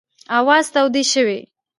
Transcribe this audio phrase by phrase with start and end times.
[0.37, 1.39] آوازې تودې شوې.